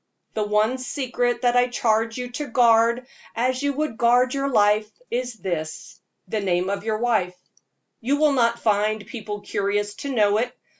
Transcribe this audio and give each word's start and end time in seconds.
The 0.33 0.43
only 0.45 0.79
secret 0.79 1.43
that 1.43 1.55
I 1.55 1.67
charge 1.67 2.17
you 2.17 2.31
to 2.31 2.47
guard 2.47 3.05
as 3.35 3.61
you 3.61 3.71
would 3.73 3.99
guard 3.99 4.33
your 4.33 4.49
life, 4.49 4.89
is 5.11 5.35
this 5.35 6.01
the 6.27 6.39
name 6.39 6.71
of 6.71 6.83
your 6.83 6.97
wife. 6.97 7.35
You 7.99 8.17
will 8.17 8.33
not 8.33 8.57
find 8.57 9.05
people 9.05 9.41
curious 9.41 9.93
to 9.97 10.09
know 10.11 10.39
it. 10.39 10.57